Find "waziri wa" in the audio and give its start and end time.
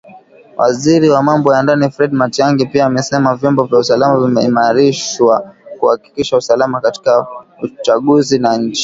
0.57-1.21